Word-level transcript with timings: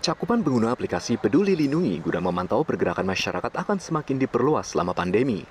Cakupan 0.00 0.40
pengguna 0.40 0.72
aplikasi 0.72 1.20
Peduli 1.20 1.52
Lindungi 1.52 2.00
guna 2.00 2.24
memantau 2.24 2.64
pergerakan 2.64 3.04
masyarakat 3.04 3.52
akan 3.52 3.76
semakin 3.76 4.16
diperluas 4.16 4.72
selama 4.72 4.96
pandemi. 4.96 5.44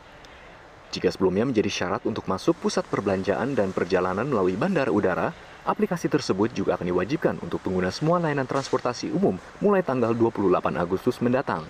Jika 0.90 1.14
sebelumnya 1.14 1.46
menjadi 1.46 1.70
syarat 1.70 2.02
untuk 2.10 2.26
masuk 2.26 2.58
pusat 2.58 2.82
perbelanjaan 2.90 3.54
dan 3.54 3.70
perjalanan 3.70 4.26
melalui 4.26 4.58
bandara 4.58 4.90
udara, 4.90 5.38
aplikasi 5.70 6.10
tersebut 6.10 6.50
juga 6.50 6.82
akan 6.82 6.90
diwajibkan 6.90 7.38
untuk 7.46 7.62
pengguna 7.62 7.94
semua 7.94 8.18
layanan 8.18 8.50
transportasi 8.50 9.14
umum 9.14 9.38
mulai 9.62 9.86
tanggal 9.86 10.18
28 10.18 10.82
Agustus 10.82 11.22
mendatang. 11.22 11.62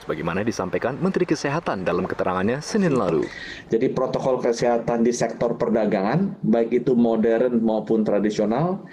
Sebagaimana 0.00 0.40
disampaikan 0.40 0.96
Menteri 0.96 1.28
Kesehatan 1.28 1.84
dalam 1.84 2.08
keterangannya 2.08 2.64
Senin 2.64 2.96
lalu. 2.96 3.28
Jadi 3.68 3.92
protokol 3.92 4.40
kesehatan 4.40 5.04
di 5.04 5.12
sektor 5.12 5.60
perdagangan, 5.60 6.40
baik 6.40 6.80
itu 6.80 6.96
modern 6.96 7.60
maupun 7.60 8.08
tradisional, 8.08 8.88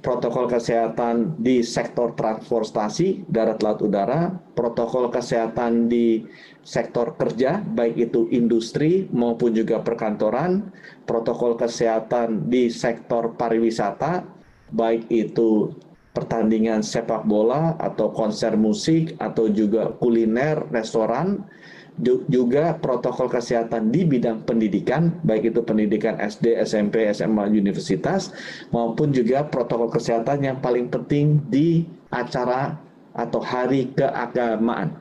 protokol 0.00 0.48
kesehatan 0.48 1.36
di 1.36 1.60
sektor 1.60 2.16
transportasi 2.16 3.28
darat 3.28 3.60
laut 3.60 3.84
udara, 3.84 4.32
protokol 4.56 5.12
kesehatan 5.12 5.92
di 5.92 6.24
sektor 6.64 7.16
kerja 7.20 7.60
baik 7.60 8.10
itu 8.10 8.24
industri 8.32 9.08
maupun 9.12 9.52
juga 9.52 9.84
perkantoran, 9.84 10.72
protokol 11.04 11.60
kesehatan 11.60 12.48
di 12.48 12.72
sektor 12.72 13.36
pariwisata 13.36 14.24
baik 14.72 15.04
itu 15.12 15.76
pertandingan 16.10 16.82
sepak 16.82 17.22
bola 17.28 17.76
atau 17.78 18.10
konser 18.10 18.56
musik 18.58 19.14
atau 19.20 19.46
juga 19.52 19.94
kuliner, 20.00 20.64
restoran 20.72 21.44
juga 22.28 22.76
protokol 22.80 23.28
kesehatan 23.28 23.92
di 23.92 24.04
bidang 24.08 24.42
pendidikan, 24.48 25.14
baik 25.22 25.52
itu 25.52 25.60
pendidikan 25.60 26.16
SD, 26.16 26.56
SMP, 26.64 27.06
SMA, 27.12 27.46
universitas, 27.52 28.32
maupun 28.72 29.12
juga 29.12 29.44
protokol 29.46 29.92
kesehatan 29.92 30.44
yang 30.44 30.58
paling 30.58 30.88
penting 30.88 31.44
di 31.48 31.84
acara 32.10 32.80
atau 33.14 33.42
hari 33.42 33.90
keagamaan, 33.92 34.96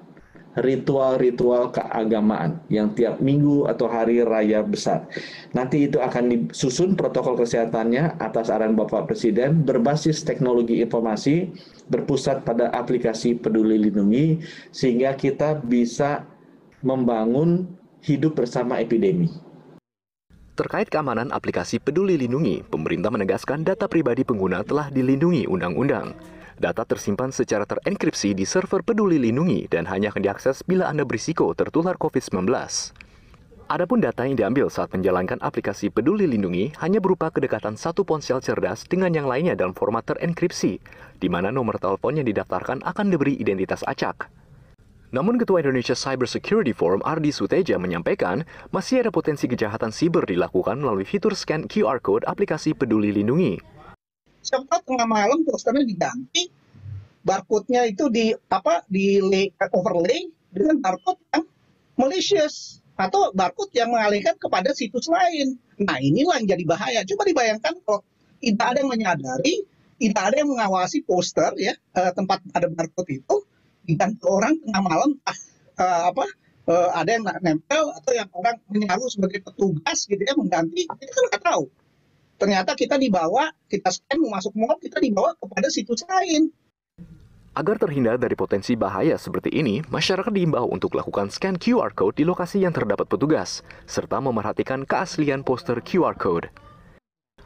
ritual-ritual 0.58 1.70
keagamaan 1.72 2.60
yang 2.68 2.92
tiap 2.98 3.22
minggu 3.22 3.70
atau 3.70 3.86
hari 3.88 4.26
raya 4.26 4.66
besar. 4.66 5.06
Nanti 5.54 5.88
itu 5.88 6.02
akan 6.02 6.50
disusun 6.50 6.98
protokol 6.98 7.38
kesehatannya 7.40 8.18
atas 8.18 8.50
arahan 8.50 8.74
Bapak 8.76 9.08
Presiden 9.08 9.64
berbasis 9.64 10.26
teknologi 10.26 10.82
informasi 10.82 11.54
berpusat 11.88 12.44
pada 12.44 12.74
aplikasi 12.74 13.38
Peduli 13.38 13.78
Lindungi 13.78 14.42
sehingga 14.74 15.14
kita 15.14 15.62
bisa 15.64 16.26
membangun 16.82 17.68
hidup 18.04 18.40
bersama 18.40 18.80
epidemi. 18.80 19.28
Terkait 20.60 20.92
keamanan 20.92 21.32
aplikasi 21.32 21.80
Peduli 21.80 22.20
Lindungi, 22.20 22.68
pemerintah 22.68 23.08
menegaskan 23.08 23.64
data 23.64 23.88
pribadi 23.88 24.28
pengguna 24.28 24.60
telah 24.68 24.92
dilindungi 24.92 25.48
undang-undang. 25.48 26.12
Data 26.60 26.84
tersimpan 26.84 27.32
secara 27.32 27.64
terenkripsi 27.64 28.36
di 28.36 28.44
server 28.44 28.84
Peduli 28.84 29.16
Lindungi 29.16 29.72
dan 29.72 29.88
hanya 29.88 30.12
akan 30.12 30.20
diakses 30.20 30.60
bila 30.68 30.92
Anda 30.92 31.08
berisiko 31.08 31.56
tertular 31.56 31.96
COVID-19. 31.96 32.52
Adapun 33.72 34.04
data 34.04 34.28
yang 34.28 34.36
diambil 34.36 34.68
saat 34.68 34.92
menjalankan 34.92 35.40
aplikasi 35.40 35.88
Peduli 35.88 36.28
Lindungi 36.28 36.76
hanya 36.84 37.00
berupa 37.00 37.32
kedekatan 37.32 37.80
satu 37.80 38.04
ponsel 38.04 38.44
cerdas 38.44 38.84
dengan 38.84 39.16
yang 39.16 39.32
lainnya 39.32 39.56
dalam 39.56 39.72
format 39.72 40.04
terenkripsi, 40.04 40.84
di 41.24 41.28
mana 41.32 41.56
nomor 41.56 41.80
telepon 41.80 42.20
yang 42.20 42.28
didaftarkan 42.28 42.84
akan 42.84 43.06
diberi 43.08 43.40
identitas 43.40 43.80
acak. 43.88 44.28
Namun 45.10 45.42
Ketua 45.42 45.66
Indonesia 45.66 45.98
Cyber 45.98 46.30
Security 46.30 46.70
Forum 46.70 47.02
Ardi 47.02 47.34
Suteja 47.34 47.82
menyampaikan 47.82 48.46
masih 48.70 49.02
ada 49.02 49.10
potensi 49.10 49.50
kejahatan 49.50 49.90
siber 49.90 50.22
dilakukan 50.22 50.78
melalui 50.78 51.02
fitur 51.02 51.34
scan 51.34 51.66
QR 51.66 51.98
Code 51.98 52.30
aplikasi 52.30 52.78
Peduli 52.78 53.10
Lindungi. 53.10 53.58
Siapa 54.46 54.86
tengah 54.86 55.10
malam 55.10 55.42
posternya 55.42 55.82
diganti, 55.82 56.54
barcode-nya 57.26 57.90
itu 57.90 58.06
di 58.14 58.38
apa 58.54 58.86
di 58.86 59.18
overlay 59.74 60.30
dengan 60.54 60.78
barcode 60.78 61.22
yang 61.34 61.46
malicious 61.98 62.86
atau 62.94 63.34
barcode 63.34 63.74
yang 63.74 63.90
mengalihkan 63.90 64.38
kepada 64.38 64.78
situs 64.78 65.10
lain. 65.10 65.58
Nah 65.82 65.98
inilah 65.98 66.38
yang 66.38 66.54
jadi 66.54 66.64
bahaya. 66.70 67.02
Coba 67.10 67.26
dibayangkan 67.26 67.82
kalau 67.82 68.06
tidak 68.46 68.66
ada 68.72 68.78
yang 68.86 68.92
menyadari, 68.94 69.66
tidak 69.98 70.22
ada 70.22 70.36
yang 70.38 70.50
mengawasi 70.54 71.02
poster 71.02 71.50
ya 71.58 71.74
eh, 71.74 72.12
tempat 72.14 72.46
ada 72.54 72.70
barcode 72.70 73.26
itu, 73.26 73.36
dan 73.96 74.18
orang 74.26 74.58
tengah 74.62 74.84
malam 74.84 75.12
uh, 75.80 76.04
apa 76.12 76.26
uh, 76.70 76.90
ada 76.94 77.10
yang 77.18 77.24
nempel 77.42 77.90
atau 77.98 78.12
yang 78.14 78.30
orang 78.36 78.60
menyaru 78.70 79.06
sebagai 79.10 79.42
petugas 79.42 80.06
gitu 80.06 80.22
ya 80.22 80.34
mengganti 80.38 80.86
kita 80.86 81.12
kan 81.12 81.24
nggak 81.34 81.44
tahu 81.44 81.64
ternyata 82.40 82.72
kita 82.78 82.96
dibawa 83.00 83.52
kita 83.68 83.90
scan 83.90 84.20
masuk 84.28 84.54
mall 84.54 84.78
kita 84.78 85.02
dibawa 85.02 85.34
kepada 85.40 85.68
situs 85.72 86.06
lain 86.06 86.54
Agar 87.58 87.76
terhindar 87.82 88.16
dari 88.16 88.38
potensi 88.40 88.78
bahaya 88.78 89.18
seperti 89.20 89.52
ini, 89.52 89.84
masyarakat 89.90 90.32
diimbau 90.32 90.70
untuk 90.70 90.96
lakukan 90.96 91.28
scan 91.34 91.58
QR 91.58 91.92
code 91.92 92.22
di 92.22 92.24
lokasi 92.24 92.62
yang 92.64 92.72
terdapat 92.72 93.10
petugas, 93.10 93.66
serta 93.84 94.22
memerhatikan 94.22 94.88
keaslian 94.88 95.42
poster 95.44 95.82
QR 95.84 96.16
code. 96.16 96.54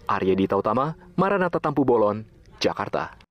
Arya 0.05 0.35
Dita 0.35 0.59
Utama, 0.59 0.93
Maranatha 1.15 1.57
Tampu 1.57 1.87
Bolon, 1.87 2.27
Jakarta. 2.59 3.22